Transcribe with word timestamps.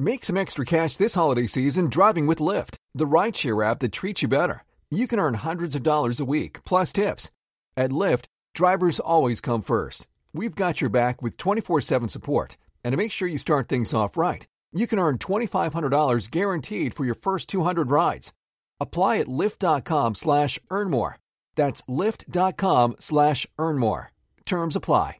Make 0.00 0.24
some 0.24 0.38
extra 0.38 0.64
cash 0.64 0.96
this 0.96 1.14
holiday 1.14 1.46
season 1.46 1.90
driving 1.90 2.26
with 2.26 2.38
Lyft, 2.38 2.76
the 2.94 3.06
rideshare 3.06 3.70
app 3.70 3.80
that 3.80 3.92
treats 3.92 4.22
you 4.22 4.28
better. 4.28 4.64
You 4.90 5.06
can 5.06 5.18
earn 5.18 5.34
hundreds 5.34 5.74
of 5.74 5.82
dollars 5.82 6.20
a 6.20 6.24
week, 6.24 6.64
plus 6.64 6.90
tips. 6.90 7.30
At 7.76 7.90
Lyft, 7.90 8.24
drivers 8.54 8.98
always 8.98 9.42
come 9.42 9.60
first. 9.60 10.06
We've 10.32 10.54
got 10.54 10.80
your 10.80 10.88
back 10.88 11.20
with 11.20 11.36
24 11.36 11.82
7 11.82 12.08
support. 12.08 12.56
And 12.82 12.94
to 12.94 12.96
make 12.96 13.12
sure 13.12 13.28
you 13.28 13.36
start 13.36 13.68
things 13.68 13.92
off 13.92 14.16
right, 14.16 14.48
you 14.72 14.86
can 14.86 14.98
earn 14.98 15.18
$2,500 15.18 16.30
guaranteed 16.30 16.94
for 16.94 17.04
your 17.04 17.14
first 17.14 17.50
200 17.50 17.90
rides. 17.90 18.32
Apply 18.80 19.18
at 19.18 19.26
lyft.com 19.26 20.14
slash 20.14 20.58
earn 20.70 20.88
more. 20.88 21.18
That's 21.56 21.82
lyft.com 21.82 22.96
slash 23.00 23.46
earn 23.58 23.76
more. 23.76 24.12
Terms 24.46 24.76
apply. 24.76 25.18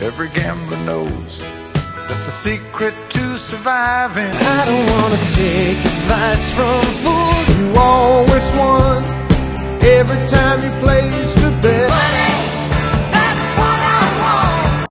Every 0.00 0.30
gambler 0.30 0.78
knows 0.86 1.61
secret 2.32 2.94
to 3.10 3.36
surviving. 3.36 4.26
I 4.26 4.64
don't 4.64 4.86
wanna 4.90 5.20
take 5.34 5.76
advice 5.76 6.50
from 6.52 6.80
fools. 7.04 7.58
You 7.58 7.76
always 7.76 8.50
won 8.56 9.04
every 9.82 10.26
time 10.28 10.62
you 10.62 10.70
placed 10.80 11.36
a 11.38 11.50
bet. 11.60 11.90
That's 13.12 13.58
what 13.58 13.80
I 13.84 14.00
want. 14.22 14.88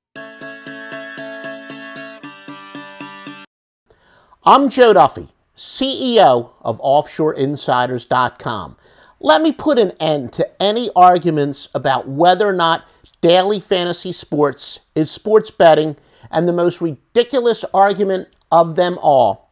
I'm 4.43 4.69
Joe 4.69 4.93
Duffy, 4.93 5.29
CEO 5.57 6.51
of 6.61 6.79
OffshoreInsiders.com. 6.79 8.77
Let 9.19 9.41
me 9.41 9.51
put 9.51 9.79
an 9.79 9.93
end 9.99 10.31
to 10.33 10.47
any 10.61 10.91
arguments 10.95 11.69
about 11.73 12.07
whether 12.07 12.47
or 12.47 12.53
not 12.53 12.83
daily 13.21 13.59
fantasy 13.59 14.13
sports 14.13 14.81
is 14.93 15.09
sports 15.09 15.49
betting 15.49 15.97
and 16.31 16.47
the 16.47 16.53
most 16.53 16.81
ridiculous 16.81 17.63
argument 17.73 18.29
of 18.51 18.75
them 18.75 18.97
all. 19.01 19.51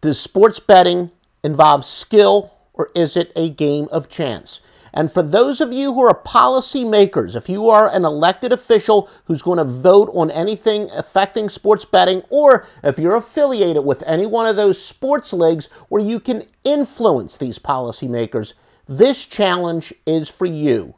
Does 0.00 0.20
sports 0.20 0.60
betting 0.60 1.10
involve 1.42 1.84
skill 1.84 2.52
or 2.72 2.90
is 2.94 3.16
it 3.16 3.32
a 3.34 3.48
game 3.48 3.88
of 3.90 4.08
chance? 4.08 4.60
And 4.96 5.10
for 5.10 5.22
those 5.22 5.60
of 5.60 5.72
you 5.72 5.92
who 5.92 6.06
are 6.06 6.22
policymakers, 6.22 7.34
if 7.34 7.48
you 7.48 7.68
are 7.68 7.92
an 7.92 8.04
elected 8.04 8.52
official 8.52 9.10
who's 9.24 9.42
going 9.42 9.58
to 9.58 9.64
vote 9.64 10.08
on 10.14 10.30
anything 10.30 10.88
affecting 10.92 11.48
sports 11.48 11.84
betting, 11.84 12.22
or 12.30 12.68
if 12.84 12.96
you're 12.96 13.16
affiliated 13.16 13.84
with 13.84 14.04
any 14.06 14.24
one 14.24 14.46
of 14.46 14.54
those 14.54 14.82
sports 14.82 15.32
leagues 15.32 15.68
where 15.88 16.02
you 16.02 16.20
can 16.20 16.44
influence 16.62 17.36
these 17.36 17.58
policymakers, 17.58 18.54
this 18.86 19.26
challenge 19.26 19.92
is 20.06 20.28
for 20.28 20.46
you. 20.46 20.94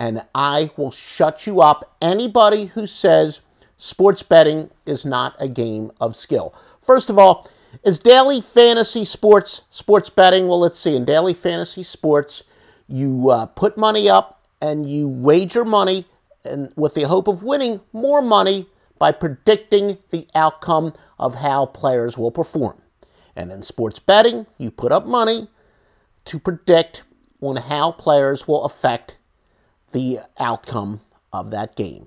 And 0.00 0.22
I 0.34 0.70
will 0.78 0.90
shut 0.90 1.46
you 1.46 1.60
up. 1.60 1.94
Anybody 2.00 2.66
who 2.66 2.86
says 2.86 3.42
sports 3.78 4.22
betting 4.22 4.70
is 4.84 5.04
not 5.04 5.34
a 5.38 5.48
game 5.48 5.90
of 6.00 6.16
skill. 6.16 6.54
First 6.80 7.10
of 7.10 7.18
all, 7.18 7.48
is 7.84 7.98
daily 7.98 8.40
fantasy 8.40 9.04
sports 9.04 9.62
sports 9.70 10.10
betting? 10.10 10.48
Well, 10.48 10.60
let's 10.60 10.78
see. 10.78 10.96
In 10.96 11.04
daily 11.04 11.34
fantasy 11.34 11.82
sports, 11.82 12.42
you 12.88 13.30
uh, 13.30 13.46
put 13.46 13.76
money 13.76 14.08
up 14.08 14.42
and 14.60 14.88
you 14.88 15.08
wager 15.08 15.64
money 15.64 16.06
and 16.44 16.72
with 16.76 16.94
the 16.94 17.02
hope 17.02 17.28
of 17.28 17.42
winning 17.42 17.80
more 17.92 18.22
money 18.22 18.66
by 18.98 19.12
predicting 19.12 19.98
the 20.10 20.26
outcome 20.34 20.94
of 21.18 21.34
how 21.34 21.66
players 21.66 22.16
will 22.16 22.30
perform. 22.30 22.80
And 23.34 23.52
in 23.52 23.62
sports 23.62 23.98
betting, 23.98 24.46
you 24.56 24.70
put 24.70 24.92
up 24.92 25.06
money 25.06 25.48
to 26.26 26.38
predict 26.38 27.04
on 27.40 27.56
how 27.56 27.92
players 27.92 28.48
will 28.48 28.64
affect 28.64 29.18
the 29.92 30.20
outcome 30.38 31.00
of 31.32 31.50
that 31.50 31.76
game. 31.76 32.06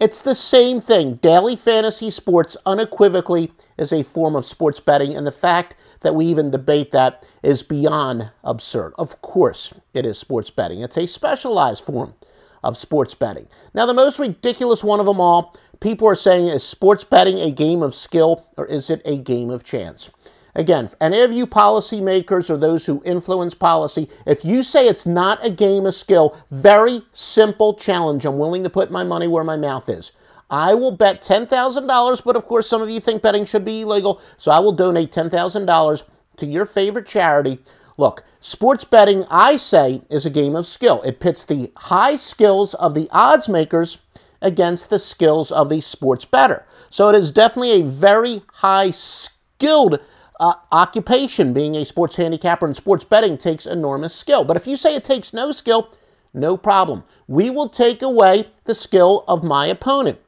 It's 0.00 0.20
the 0.20 0.34
same 0.34 0.80
thing. 0.80 1.14
Daily 1.16 1.54
fantasy 1.54 2.10
sports 2.10 2.56
unequivocally 2.66 3.52
is 3.78 3.92
a 3.92 4.02
form 4.02 4.34
of 4.34 4.44
sports 4.44 4.80
betting, 4.80 5.16
and 5.16 5.26
the 5.26 5.32
fact 5.32 5.76
that 6.00 6.14
we 6.14 6.26
even 6.26 6.50
debate 6.50 6.90
that 6.90 7.24
is 7.42 7.62
beyond 7.62 8.30
absurd. 8.42 8.92
Of 8.98 9.22
course, 9.22 9.72
it 9.94 10.04
is 10.04 10.18
sports 10.18 10.50
betting. 10.50 10.80
It's 10.80 10.96
a 10.98 11.06
specialized 11.06 11.84
form 11.84 12.14
of 12.62 12.76
sports 12.76 13.14
betting. 13.14 13.46
Now, 13.72 13.86
the 13.86 13.94
most 13.94 14.18
ridiculous 14.18 14.82
one 14.82 14.98
of 14.98 15.06
them 15.06 15.20
all, 15.20 15.56
people 15.80 16.08
are 16.08 16.16
saying, 16.16 16.48
is 16.48 16.64
sports 16.64 17.04
betting 17.04 17.38
a 17.38 17.50
game 17.52 17.82
of 17.82 17.94
skill 17.94 18.46
or 18.56 18.66
is 18.66 18.90
it 18.90 19.00
a 19.04 19.18
game 19.18 19.50
of 19.50 19.64
chance? 19.64 20.10
Again, 20.56 20.88
any 21.00 21.20
of 21.20 21.32
you 21.32 21.46
policymakers 21.46 22.48
or 22.48 22.56
those 22.56 22.86
who 22.86 23.02
influence 23.04 23.54
policy, 23.54 24.08
if 24.24 24.44
you 24.44 24.62
say 24.62 24.86
it's 24.86 25.04
not 25.04 25.44
a 25.44 25.50
game 25.50 25.84
of 25.84 25.94
skill, 25.94 26.38
very 26.50 27.02
simple 27.12 27.74
challenge. 27.74 28.24
I'm 28.24 28.38
willing 28.38 28.62
to 28.62 28.70
put 28.70 28.90
my 28.90 29.02
money 29.02 29.26
where 29.26 29.42
my 29.42 29.56
mouth 29.56 29.88
is. 29.88 30.12
I 30.48 30.74
will 30.74 30.92
bet 30.92 31.22
$10,000, 31.22 32.24
but 32.24 32.36
of 32.36 32.46
course, 32.46 32.68
some 32.68 32.80
of 32.82 32.90
you 32.90 33.00
think 33.00 33.22
betting 33.22 33.46
should 33.46 33.64
be 33.64 33.80
illegal, 33.80 34.20
so 34.38 34.52
I 34.52 34.60
will 34.60 34.72
donate 34.72 35.10
$10,000 35.10 36.02
to 36.36 36.46
your 36.46 36.66
favorite 36.66 37.06
charity. 37.06 37.58
Look, 37.96 38.22
sports 38.40 38.84
betting, 38.84 39.24
I 39.30 39.56
say, 39.56 40.02
is 40.08 40.24
a 40.24 40.30
game 40.30 40.54
of 40.54 40.66
skill. 40.66 41.02
It 41.02 41.18
pits 41.18 41.44
the 41.44 41.72
high 41.76 42.16
skills 42.16 42.74
of 42.74 42.94
the 42.94 43.08
odds 43.10 43.48
makers 43.48 43.98
against 44.40 44.90
the 44.90 44.98
skills 44.98 45.50
of 45.50 45.68
the 45.68 45.80
sports 45.80 46.24
better. 46.24 46.64
So 46.90 47.08
it 47.08 47.16
is 47.16 47.32
definitely 47.32 47.80
a 47.80 47.84
very 47.84 48.42
high 48.52 48.90
skilled 48.92 49.98
uh, 50.40 50.54
occupation. 50.72 51.52
Being 51.52 51.74
a 51.76 51.84
sports 51.84 52.16
handicapper 52.16 52.66
and 52.66 52.76
sports 52.76 53.04
betting 53.04 53.38
takes 53.38 53.66
enormous 53.66 54.14
skill. 54.14 54.44
But 54.44 54.56
if 54.56 54.66
you 54.66 54.76
say 54.76 54.94
it 54.94 55.04
takes 55.04 55.32
no 55.32 55.52
skill, 55.52 55.92
no 56.32 56.56
problem. 56.56 57.04
We 57.26 57.50
will 57.50 57.68
take 57.68 58.02
away 58.02 58.48
the 58.64 58.74
skill 58.74 59.24
of 59.28 59.44
my 59.44 59.66
opponent, 59.66 60.18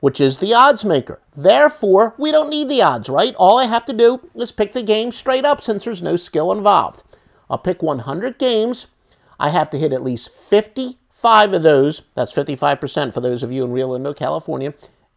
which 0.00 0.20
is 0.20 0.38
the 0.38 0.54
odds 0.54 0.84
maker. 0.84 1.20
Therefore, 1.36 2.14
we 2.18 2.32
don't 2.32 2.50
need 2.50 2.68
the 2.68 2.82
odds, 2.82 3.08
right? 3.08 3.34
All 3.36 3.58
I 3.58 3.66
have 3.66 3.84
to 3.86 3.92
do 3.92 4.20
is 4.34 4.52
pick 4.52 4.72
the 4.72 4.82
game 4.82 5.12
straight 5.12 5.44
up 5.44 5.60
since 5.60 5.84
there's 5.84 6.02
no 6.02 6.16
skill 6.16 6.50
involved. 6.50 7.02
I'll 7.50 7.58
pick 7.58 7.82
100 7.82 8.38
games. 8.38 8.86
I 9.38 9.50
have 9.50 9.68
to 9.70 9.78
hit 9.78 9.92
at 9.92 10.02
least 10.02 10.30
55 10.30 11.52
of 11.52 11.62
those. 11.62 12.02
That's 12.14 12.32
55% 12.32 13.12
for 13.12 13.20
those 13.20 13.42
of 13.42 13.52
you 13.52 13.64
in 13.64 13.72
Rio 13.72 13.88
Linda, 13.88 14.14
California. 14.14 14.74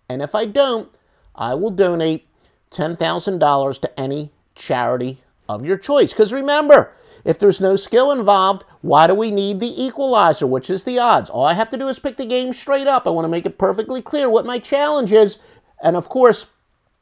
And 0.10 0.22
if 0.22 0.36
I 0.36 0.46
don't, 0.46 0.90
I 1.36 1.54
will 1.54 1.72
donate 1.72 2.27
$10,000 2.72 3.82
to 3.82 4.00
any 4.00 4.32
charity 4.56 5.20
of 5.48 5.66
your 5.66 5.78
choice. 5.78 6.12
Because 6.12 6.34
remember, 6.34 6.94
if 7.24 7.40
there's 7.40 7.62
no 7.62 7.76
skill 7.76 8.12
involved, 8.12 8.64
why 8.82 9.08
do 9.08 9.14
we 9.14 9.32
need 9.32 9.60
the 9.60 9.84
equalizer, 9.84 10.48
which 10.48 10.70
is 10.70 10.84
the 10.84 11.00
odds? 11.00 11.30
All 11.30 11.46
I 11.46 11.54
have 11.54 11.70
to 11.72 11.78
do 11.78 11.88
is 11.88 12.00
pick 12.00 12.18
the 12.18 12.26
game 12.26 12.54
straight 12.54 12.88
up. 12.88 13.06
I 13.06 13.10
want 13.10 13.26
to 13.26 13.30
make 13.30 13.46
it 13.46 13.58
perfectly 13.58 14.02
clear 14.02 14.30
what 14.30 14.46
my 14.46 14.60
challenge 14.60 15.12
is. 15.12 15.40
And 15.82 15.96
of 15.96 16.10
course, 16.10 16.48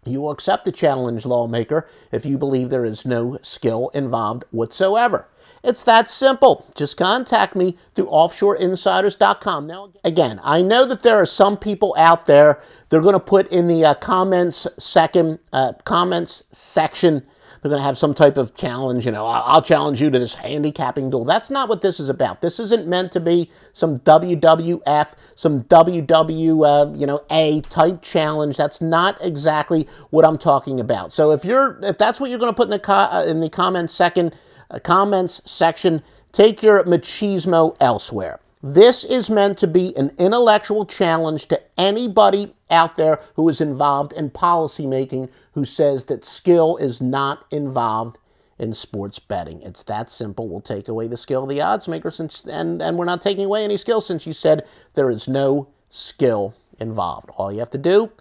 you 0.05 0.21
will 0.21 0.31
accept 0.31 0.65
the 0.65 0.71
challenge, 0.71 1.25
lawmaker, 1.25 1.87
if 2.11 2.25
you 2.25 2.37
believe 2.37 2.69
there 2.69 2.85
is 2.85 3.05
no 3.05 3.39
skill 3.41 3.89
involved 3.93 4.45
whatsoever. 4.51 5.27
It's 5.65 5.83
that 5.83 6.09
simple. 6.09 6.65
Just 6.75 6.95
contact 6.95 7.55
me 7.55 7.77
through 7.95 8.05
offshoreinsiders.com. 8.05 9.65
Now, 9.65 9.91
again, 10.03 10.39
I 10.43 10.61
know 10.61 10.85
that 10.85 11.01
there 11.01 11.17
are 11.17 11.25
some 11.25 11.57
people 11.57 11.95
out 11.97 12.27
there. 12.27 12.61
They're 12.89 13.01
going 13.01 13.13
to 13.13 13.19
put 13.19 13.51
in 13.51 13.67
the 13.67 13.83
uh, 13.83 13.93
comments 13.95 14.67
second 14.77 15.39
uh, 15.51 15.73
comments 15.83 16.43
section. 16.51 17.25
They're 17.61 17.71
going 17.71 17.79
to 17.79 17.85
have 17.87 17.97
some 17.97 18.13
type 18.13 18.37
of 18.37 18.53
challenge. 18.55 19.07
You 19.07 19.11
know, 19.11 19.25
I'll 19.25 19.63
challenge 19.63 19.99
you 19.99 20.11
to 20.11 20.19
this 20.19 20.35
handicapping 20.35 21.09
duel. 21.09 21.25
That's 21.25 21.49
not 21.49 21.67
what 21.67 21.81
this 21.81 21.99
is 21.99 22.09
about. 22.09 22.41
This 22.41 22.59
isn't 22.59 22.85
meant 22.85 23.11
to 23.13 23.19
be 23.19 23.49
some 23.73 23.97
WWF, 23.97 25.13
some 25.33 25.63
WW, 25.63 26.63
uh, 26.63 26.95
you 26.95 27.07
know, 27.07 27.23
A 27.31 27.61
type 27.61 28.03
challenge. 28.03 28.57
That's 28.57 28.81
not 28.81 29.17
exactly 29.19 29.87
what 30.11 30.25
I'm 30.25 30.37
talking 30.37 30.79
about. 30.79 31.11
So 31.11 31.31
if 31.31 31.43
you're, 31.43 31.79
if 31.81 31.97
that's 31.97 32.19
what 32.19 32.29
you're 32.29 32.37
going 32.37 32.51
to 32.51 32.55
put 32.55 32.65
in 32.65 32.69
the 32.69 32.79
co- 32.79 32.93
uh, 32.93 33.25
in 33.27 33.39
the 33.39 33.49
comments 33.49 33.95
second 33.95 34.35
comments 34.79 35.41
section, 35.45 36.03
take 36.31 36.63
your 36.63 36.83
machismo 36.83 37.75
elsewhere. 37.79 38.39
This 38.61 39.03
is 39.03 39.29
meant 39.29 39.59
to 39.59 39.67
be 39.67 39.95
an 39.95 40.11
intellectual 40.17 40.85
challenge 40.85 41.47
to 41.49 41.61
anybody 41.77 42.55
out 42.71 42.97
there 42.97 43.19
who 43.35 43.47
is 43.47 43.61
involved 43.61 44.11
in 44.13 44.31
policymaking 44.31 45.29
who 45.53 45.65
says 45.65 46.05
that 46.05 46.25
skill 46.25 46.77
is 46.77 46.99
not 46.99 47.45
involved 47.51 48.17
in 48.57 48.73
sports 48.73 49.19
betting. 49.19 49.61
It's 49.61 49.83
that 49.83 50.09
simple. 50.09 50.47
We'll 50.47 50.61
take 50.61 50.87
away 50.87 51.07
the 51.07 51.17
skill 51.17 51.43
of 51.43 51.49
the 51.49 51.61
odds 51.61 51.87
maker 51.87 52.09
since 52.09 52.43
and, 52.45 52.81
and 52.81 52.97
we're 52.97 53.05
not 53.05 53.21
taking 53.21 53.45
away 53.45 53.63
any 53.63 53.78
skill 53.78 54.01
since 54.01 54.25
you 54.25 54.33
said 54.33 54.66
there 54.95 55.11
is 55.11 55.28
no 55.28 55.67
skill 55.89 56.55
involved. 56.79 57.29
All 57.37 57.51
you 57.51 57.59
have 57.59 57.69
to 57.71 57.78
do, 57.78 58.11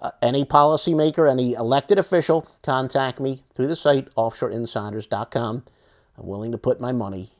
uh, 0.00 0.10
any 0.22 0.44
policymaker, 0.44 1.30
any 1.30 1.52
elected 1.52 1.98
official, 1.98 2.48
contact 2.62 3.20
me 3.20 3.42
through 3.54 3.68
the 3.68 3.76
site 3.76 4.12
offshoreinsiders.com. 4.14 5.64
I'm 6.22 6.28
willing 6.28 6.52
to 6.52 6.58
put 6.58 6.80
my 6.80 6.92
money 6.92 7.30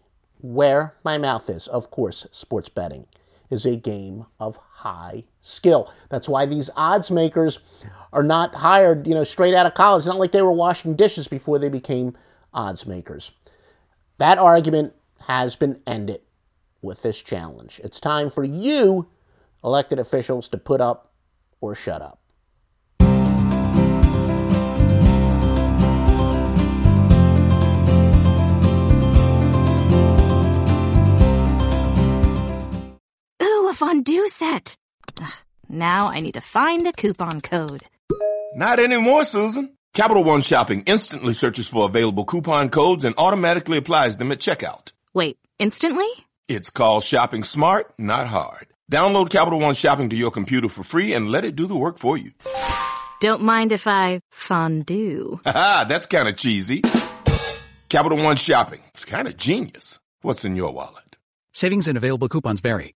where 0.40 0.94
my 1.04 1.16
mouth 1.16 1.48
is. 1.48 1.68
Of 1.68 1.90
course, 1.90 2.26
sports 2.32 2.68
betting 2.68 3.06
is 3.48 3.64
a 3.64 3.76
game 3.76 4.26
of 4.40 4.56
high 4.56 5.24
skill. 5.40 5.92
That's 6.08 6.28
why 6.28 6.46
these 6.46 6.68
odds 6.76 7.10
makers 7.10 7.60
are 8.12 8.24
not 8.24 8.54
hired, 8.54 9.06
you 9.06 9.14
know, 9.14 9.24
straight 9.24 9.54
out 9.54 9.66
of 9.66 9.74
college. 9.74 10.04
Not 10.04 10.18
like 10.18 10.32
they 10.32 10.42
were 10.42 10.52
washing 10.52 10.96
dishes 10.96 11.28
before 11.28 11.58
they 11.58 11.68
became 11.68 12.16
odds 12.52 12.84
makers. 12.86 13.30
That 14.18 14.38
argument 14.38 14.94
has 15.20 15.54
been 15.54 15.80
ended 15.86 16.20
with 16.82 17.02
this 17.02 17.22
challenge. 17.22 17.80
It's 17.84 18.00
time 18.00 18.30
for 18.30 18.42
you, 18.42 19.06
elected 19.62 20.00
officials, 20.00 20.48
to 20.48 20.58
put 20.58 20.80
up 20.80 21.12
or 21.60 21.76
shut 21.76 22.02
up. 22.02 22.18
Fondue 33.82 34.28
set. 34.28 34.76
Ugh, 35.20 35.32
now 35.68 36.08
I 36.08 36.20
need 36.20 36.34
to 36.34 36.40
find 36.40 36.86
a 36.86 36.92
coupon 36.92 37.40
code. 37.40 37.82
Not 38.54 38.78
anymore, 38.78 39.24
Susan. 39.24 39.76
Capital 39.92 40.22
One 40.22 40.42
Shopping 40.42 40.84
instantly 40.86 41.32
searches 41.32 41.66
for 41.66 41.86
available 41.86 42.24
coupon 42.24 42.68
codes 42.68 43.04
and 43.04 43.16
automatically 43.18 43.78
applies 43.78 44.16
them 44.16 44.30
at 44.30 44.38
checkout. 44.38 44.92
Wait, 45.12 45.36
instantly? 45.58 46.06
It's 46.46 46.70
called 46.70 47.02
shopping 47.02 47.42
smart, 47.42 47.92
not 47.98 48.28
hard. 48.28 48.68
Download 48.90 49.28
Capital 49.28 49.58
One 49.58 49.74
Shopping 49.74 50.10
to 50.10 50.16
your 50.16 50.30
computer 50.30 50.68
for 50.68 50.84
free 50.84 51.12
and 51.12 51.30
let 51.30 51.44
it 51.44 51.56
do 51.56 51.66
the 51.66 51.74
work 51.74 51.98
for 51.98 52.16
you. 52.16 52.30
Don't 53.20 53.42
mind 53.42 53.72
if 53.72 53.88
I 53.88 54.20
fondue. 54.30 55.40
Haha, 55.44 55.84
that's 55.84 56.06
kind 56.06 56.28
of 56.28 56.36
cheesy. 56.36 56.82
Capital 57.88 58.18
One 58.18 58.36
Shopping. 58.36 58.80
It's 58.94 59.04
kind 59.04 59.26
of 59.26 59.36
genius. 59.36 59.98
What's 60.20 60.44
in 60.44 60.54
your 60.54 60.72
wallet? 60.72 61.16
Savings 61.52 61.88
and 61.88 61.98
available 61.98 62.28
coupons 62.28 62.60
vary. 62.60 62.94